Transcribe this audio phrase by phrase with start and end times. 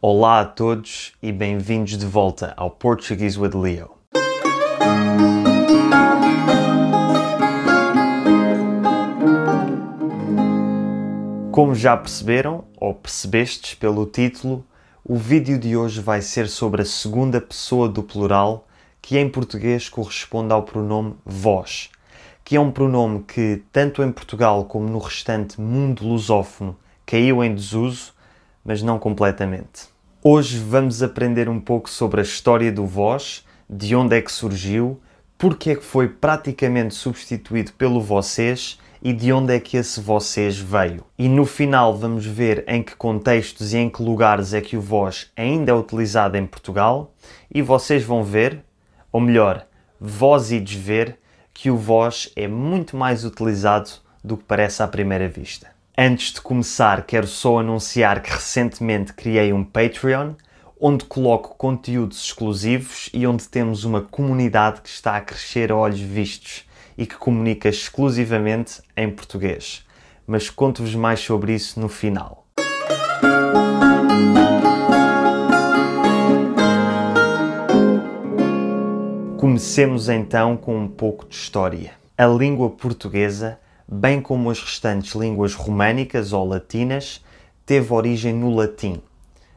[0.00, 3.90] Olá a todos e bem-vindos de volta ao Portuguese with Leo.
[11.50, 14.64] Como já perceberam, ou percebestes pelo título,
[15.04, 18.68] o vídeo de hoje vai ser sobre a segunda pessoa do plural,
[19.02, 21.90] que em português corresponde ao pronome vós,
[22.44, 27.52] que é um pronome que, tanto em Portugal como no restante mundo lusófono, caiu em
[27.52, 28.16] desuso,
[28.68, 29.88] mas não completamente.
[30.22, 35.00] Hoje vamos aprender um pouco sobre a história do vós, de onde é que surgiu,
[35.38, 40.58] porque é que foi praticamente substituído pelo vocês e de onde é que esse vocês
[40.58, 41.02] veio.
[41.18, 44.82] E no final vamos ver em que contextos e em que lugares é que o
[44.82, 47.14] vós ainda é utilizado em Portugal
[47.50, 48.62] e vocês vão ver,
[49.10, 49.66] ou melhor,
[49.98, 51.18] vós ides ver,
[51.54, 53.88] que o vós é muito mais utilizado
[54.22, 55.77] do que parece à primeira vista.
[56.00, 60.34] Antes de começar, quero só anunciar que recentemente criei um Patreon
[60.80, 65.98] onde coloco conteúdos exclusivos e onde temos uma comunidade que está a crescer a olhos
[65.98, 66.64] vistos
[66.96, 69.84] e que comunica exclusivamente em português.
[70.24, 72.46] Mas conto-vos mais sobre isso no final.
[79.36, 81.90] Comecemos então com um pouco de história.
[82.16, 83.58] A língua portuguesa,
[83.90, 87.24] bem como as restantes línguas românicas ou latinas,
[87.64, 89.00] teve origem no latim,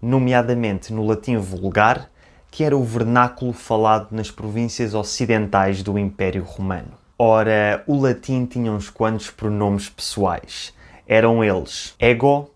[0.00, 2.10] nomeadamente no latim vulgar,
[2.50, 6.92] que era o vernáculo falado nas províncias ocidentais do Império Romano.
[7.18, 10.72] Ora, o latim tinha uns quantos pronomes pessoais.
[11.06, 12.50] Eram eles ego,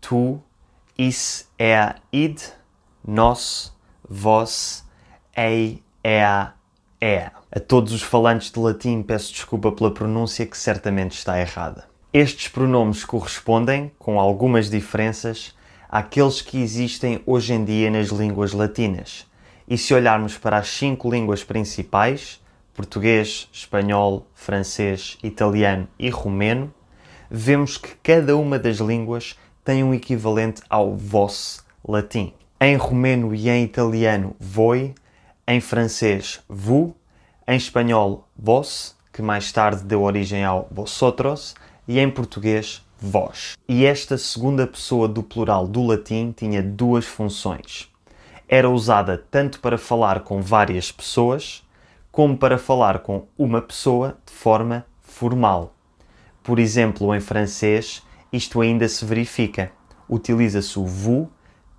[0.00, 0.40] tu,
[0.96, 2.40] is, ea, id,
[3.06, 3.72] nós,
[4.08, 4.84] vós,
[5.36, 6.54] ei, ea,
[7.00, 7.32] ea.
[7.50, 11.84] A todos os falantes de latim peço desculpa pela pronúncia que certamente está errada.
[12.12, 15.54] Estes pronomes correspondem, com algumas diferenças,
[15.88, 19.26] àqueles que existem hoje em dia nas línguas latinas.
[19.68, 22.40] E se olharmos para as cinco línguas principais,
[22.74, 26.72] português, espanhol, francês, italiano e romeno,
[27.30, 32.32] vemos que cada uma das línguas tem um equivalente ao vos latim.
[32.60, 34.94] Em romeno e em italiano, voi,
[35.46, 36.92] em francês, vous,
[37.50, 41.56] em espanhol, vos, que mais tarde deu origem ao vosotros,
[41.88, 43.56] e em português, vós.
[43.68, 47.90] E esta segunda pessoa do plural do latim tinha duas funções.
[48.48, 51.66] Era usada tanto para falar com várias pessoas,
[52.12, 55.74] como para falar com uma pessoa de forma formal.
[56.44, 58.00] Por exemplo, em francês,
[58.32, 59.72] isto ainda se verifica.
[60.08, 61.26] Utiliza-se o vous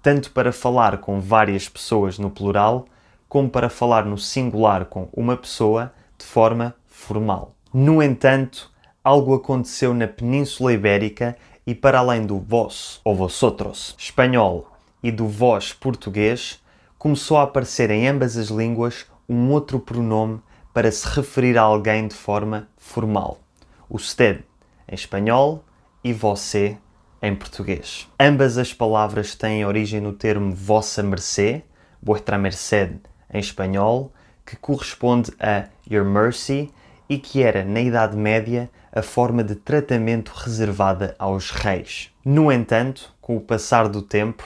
[0.01, 2.85] tanto para falar com várias pessoas no plural,
[3.31, 7.56] como para falar no singular com uma pessoa de forma formal.
[7.74, 8.69] No entanto,
[9.02, 14.69] algo aconteceu na Península Ibérica e para além do vós ou vosotros espanhol
[15.02, 16.62] e do vós português,
[16.97, 20.42] começou a aparecer em ambas as línguas um outro pronome
[20.74, 23.40] para se referir a alguém de forma formal.
[23.88, 24.44] O usted
[24.90, 25.63] em espanhol
[26.03, 26.78] e você
[27.22, 28.09] em português.
[28.19, 31.63] Ambas as palavras têm origem no termo vossa mercê,
[32.03, 33.00] vuestra merced
[33.34, 34.12] em espanhol,
[34.46, 36.72] que corresponde a your mercy
[37.09, 42.09] e que era, na Idade Média, a forma de tratamento reservada aos reis.
[42.24, 44.44] No entanto, com o passar do tempo,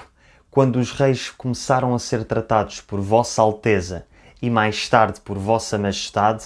[0.51, 4.05] quando os reis começaram a ser tratados por Vossa Alteza
[4.41, 6.45] e mais tarde por Vossa Majestade,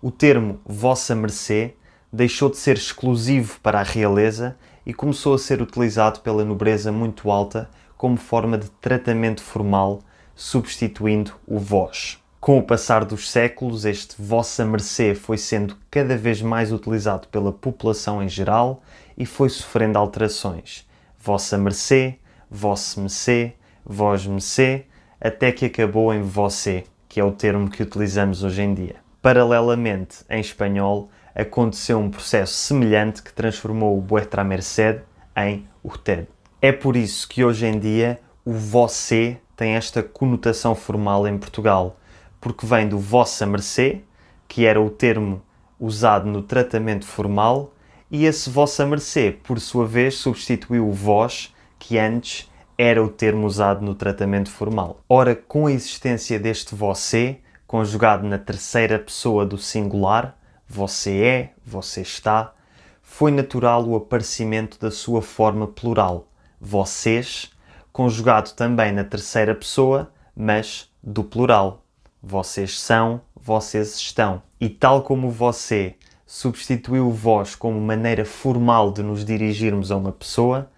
[0.00, 1.74] o termo Vossa Mercê
[2.12, 7.30] deixou de ser exclusivo para a realeza e começou a ser utilizado pela nobreza muito
[7.30, 10.00] alta como forma de tratamento formal,
[10.40, 12.18] substituindo o vós.
[12.40, 17.52] Com o passar dos séculos, este Vossa Mercê foi sendo cada vez mais utilizado pela
[17.52, 18.82] população em geral
[19.18, 20.88] e foi sofrendo alterações.
[21.18, 22.18] Vossa Mercê,
[22.50, 23.52] vosso mecê,
[23.84, 24.86] vós mecê,
[25.20, 28.96] até que acabou em você, que é o termo que utilizamos hoje em dia.
[29.20, 35.02] Paralelamente, em espanhol, aconteceu um processo semelhante que transformou o vuestra merced
[35.36, 36.26] em usted.
[36.62, 42.00] É por isso que hoje em dia o você tem esta conotação formal em Portugal,
[42.40, 44.00] porque vem do vossa mercê,
[44.48, 45.42] que era o termo
[45.78, 47.74] usado no tratamento formal,
[48.10, 53.46] e esse vossa mercê, por sua vez, substituiu o vós, que antes era o termo
[53.46, 55.02] usado no tratamento formal.
[55.06, 62.00] Ora, com a existência deste você, conjugado na terceira pessoa do singular, você é, você
[62.00, 62.54] está,
[63.02, 66.26] foi natural o aparecimento da sua forma plural,
[66.58, 67.50] vocês,
[67.92, 71.84] conjugado também na terceira pessoa, mas do plural.
[72.22, 74.42] Vocês são, vocês estão.
[74.60, 75.96] E tal como você
[76.26, 80.70] substituiu o vós como maneira formal de nos dirigirmos a uma pessoa,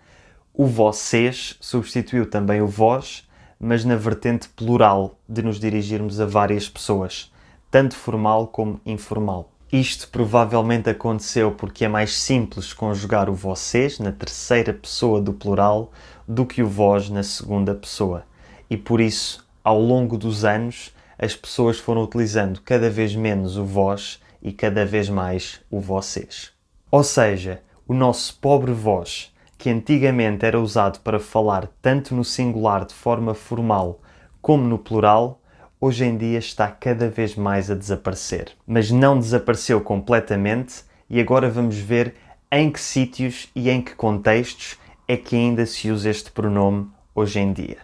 [0.55, 3.27] O vocês substituiu também o vós,
[3.59, 7.33] mas na vertente plural de nos dirigirmos a várias pessoas,
[7.71, 9.51] tanto formal como informal.
[9.73, 15.91] Isto provavelmente aconteceu porque é mais simples conjugar o vocês na terceira pessoa do plural
[16.27, 18.25] do que o vós na segunda pessoa.
[18.69, 23.65] E por isso, ao longo dos anos, as pessoas foram utilizando cada vez menos o
[23.65, 26.51] vós e cada vez mais o vocês.
[26.91, 32.85] Ou seja, o nosso pobre vós, que antigamente era usado para falar tanto no singular
[32.85, 34.01] de forma formal
[34.41, 35.41] como no plural,
[35.81, 38.53] hoje em dia está cada vez mais a desaparecer.
[38.67, 42.15] Mas não desapareceu completamente e agora vamos ver
[42.51, 44.77] em que sítios e em que contextos
[45.13, 47.77] é que ainda se usa este pronome hoje em dia.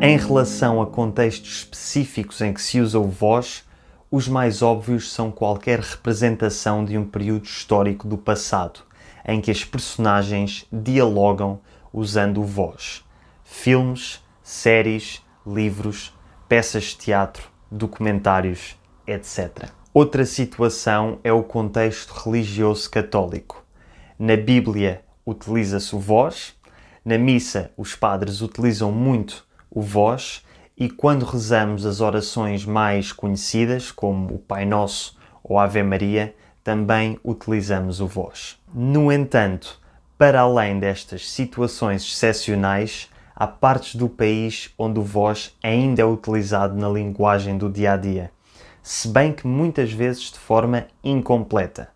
[0.00, 3.64] Em relação a contextos específicos em que se usa o vós,
[4.10, 8.80] os mais óbvios são qualquer representação de um período histórico do passado,
[9.24, 11.60] em que as personagens dialogam
[11.92, 13.04] usando o vós.
[13.44, 16.12] Filmes, séries, livros,
[16.48, 18.76] peças de teatro, documentários,
[19.06, 19.70] etc.
[19.94, 23.62] Outra situação é o contexto religioso católico.
[24.18, 26.54] Na Bíblia utiliza-se o vós,
[27.04, 30.46] na missa os padres utilizam muito o vós,
[30.78, 36.34] e quando rezamos as orações mais conhecidas, como o Pai Nosso ou Ave Maria,
[36.64, 38.58] também utilizamos o vós.
[38.72, 39.78] No entanto,
[40.16, 46.74] para além destas situações excepcionais, há partes do país onde o vós ainda é utilizado
[46.74, 48.30] na linguagem do dia a dia,
[48.82, 51.88] se bem que muitas vezes de forma incompleta.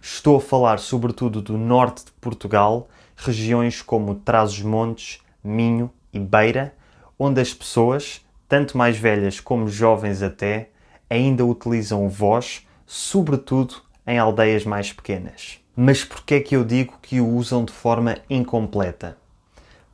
[0.00, 6.74] Estou a falar sobretudo do norte de Portugal, regiões como Trás-os-Montes, Minho e Beira,
[7.18, 10.70] onde as pessoas, tanto mais velhas como jovens até,
[11.08, 13.76] ainda utilizam o vós, sobretudo
[14.06, 15.60] em aldeias mais pequenas.
[15.76, 19.18] Mas por que é que eu digo que o usam de forma incompleta?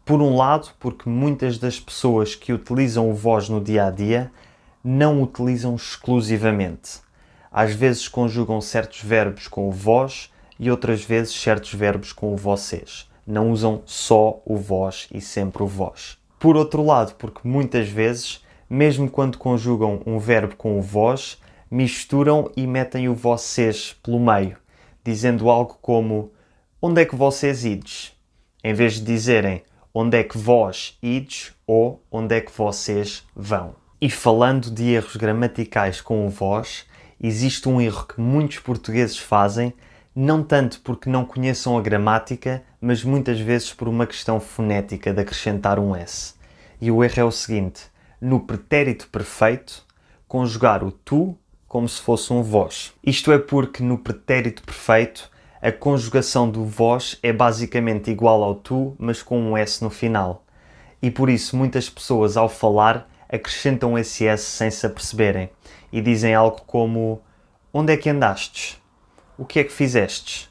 [0.04, 4.32] Por um lado, porque muitas das pessoas que utilizam o vós no dia a dia
[4.90, 7.00] não utilizam exclusivamente.
[7.52, 12.36] Às vezes conjugam certos verbos com o vós e outras vezes certos verbos com o
[12.38, 13.06] vocês.
[13.26, 16.16] Não usam só o vós e sempre o vós.
[16.38, 21.36] Por outro lado, porque muitas vezes, mesmo quando conjugam um verbo com o vós,
[21.70, 24.56] misturam e metem o vocês pelo meio,
[25.04, 26.32] dizendo algo como
[26.80, 28.16] onde é que vocês ides?
[28.64, 29.62] Em vez de dizerem
[29.92, 33.77] onde é que vós ides ou onde é que vocês vão.
[34.00, 36.86] E falando de erros gramaticais com o vós,
[37.20, 39.74] existe um erro que muitos portugueses fazem,
[40.14, 45.20] não tanto porque não conheçam a gramática, mas muitas vezes por uma questão fonética de
[45.20, 46.34] acrescentar um S.
[46.80, 47.86] E o erro é o seguinte:
[48.20, 49.84] no pretérito perfeito,
[50.28, 51.36] conjugar o tu
[51.66, 52.92] como se fosse um vós.
[53.04, 55.28] Isto é porque no pretérito perfeito
[55.60, 60.44] a conjugação do vós é basicamente igual ao tu, mas com um S no final.
[61.02, 65.50] E por isso muitas pessoas ao falar acrescentam esse S sem se aperceberem
[65.92, 67.22] e dizem algo como
[67.70, 68.80] Onde é que andastes?
[69.36, 70.48] O que é que fizestes?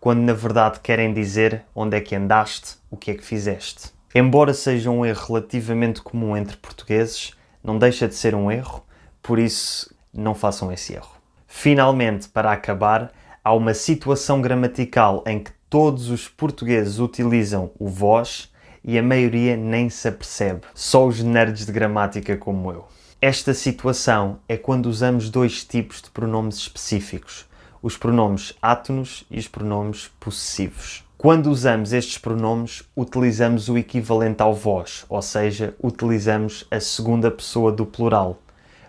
[0.00, 3.92] Quando na verdade querem dizer onde é que andaste, o que é que fizeste.
[4.12, 7.32] Embora seja um erro relativamente comum entre portugueses,
[7.62, 8.84] não deixa de ser um erro,
[9.22, 11.16] por isso não façam esse erro.
[11.46, 13.12] Finalmente, para acabar,
[13.44, 19.56] há uma situação gramatical em que todos os portugueses utilizam o vós e a maioria
[19.56, 22.86] nem se apercebe, só os nerds de gramática como eu.
[23.20, 27.46] Esta situação é quando usamos dois tipos de pronomes específicos,
[27.82, 31.04] os pronomes átonos e os pronomes possessivos.
[31.16, 37.72] Quando usamos estes pronomes, utilizamos o equivalente ao vós, ou seja, utilizamos a segunda pessoa
[37.72, 38.38] do plural.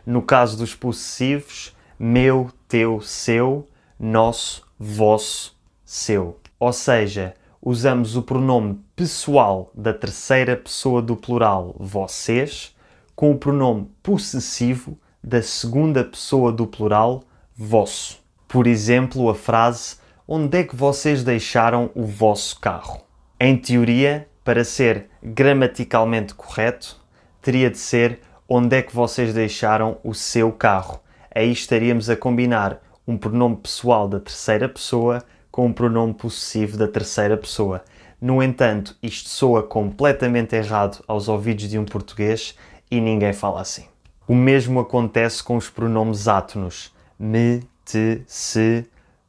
[0.06, 3.68] No caso dos possessivos, meu, teu, seu,
[4.00, 6.40] nosso, vosso, seu.
[6.60, 12.76] Ou seja, usamos o pronome pessoal da terceira pessoa do plural, vocês,
[13.16, 17.24] com o pronome possessivo da segunda pessoa do plural,
[17.56, 18.20] vosso.
[18.48, 19.98] Por exemplo, a frase
[20.32, 23.02] Onde é que vocês deixaram o vosso carro?
[23.40, 27.02] Em teoria, para ser gramaticalmente correto,
[27.42, 31.02] teria de ser onde é que vocês deixaram o seu carro.
[31.34, 36.88] Aí estaríamos a combinar um pronome pessoal da terceira pessoa com um pronome possessivo da
[36.88, 37.84] terceira pessoa.
[38.22, 42.56] No entanto, isto soa completamente errado aos ouvidos de um português
[42.92, 43.86] e ninguém fala assim.
[44.28, 48.86] O mesmo acontece com os pronomes átonos: me, te, se,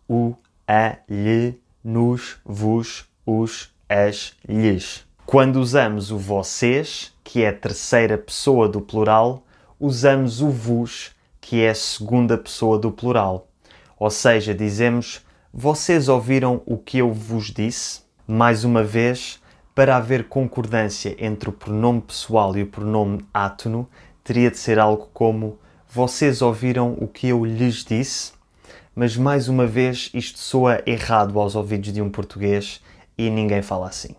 [0.08, 0.34] o,
[0.66, 5.06] a, lhe, nos, vos, os, as, lhes.
[5.24, 9.44] Quando usamos o vocês, que é a terceira pessoa do plural,
[9.78, 13.46] usamos o vos, que é a segunda pessoa do plural.
[13.98, 18.02] Ou seja, dizemos: Vocês ouviram o que eu vos disse?
[18.24, 19.42] Mais uma vez,
[19.74, 23.88] para haver concordância entre o pronome pessoal e o pronome átono,
[24.22, 28.32] teria de ser algo como: Vocês ouviram o que eu lhes disse?
[28.94, 32.80] Mas mais uma vez, isto soa errado aos ouvidos de um português
[33.18, 34.14] e ninguém fala assim.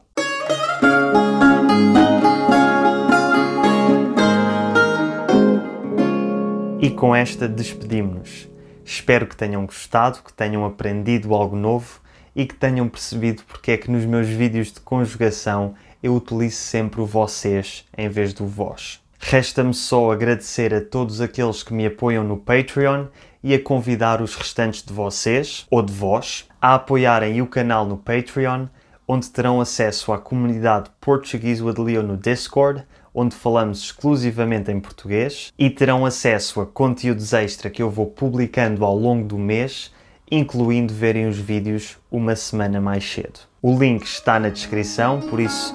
[6.82, 8.51] E com esta despedimos-nos.
[8.92, 12.02] Espero que tenham gostado, que tenham aprendido algo novo
[12.36, 17.00] e que tenham percebido porque é que nos meus vídeos de conjugação eu utilizo sempre
[17.00, 19.02] o vocês em vez do vós.
[19.18, 23.06] Resta-me só agradecer a todos aqueles que me apoiam no Patreon
[23.42, 27.96] e a convidar os restantes de vocês, ou de vós, a apoiarem o canal no
[27.96, 28.66] Patreon,
[29.08, 35.52] onde terão acesso à comunidade Português with Leo no Discord, onde falamos exclusivamente em português
[35.58, 39.92] e terão acesso a conteúdos extra que eu vou publicando ao longo do mês,
[40.30, 43.40] incluindo verem os vídeos uma semana mais cedo.
[43.62, 45.74] O link está na descrição, por isso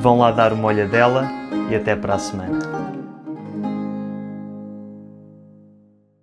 [0.00, 1.28] vão lá dar uma olhadela
[1.70, 2.83] e até para a semana.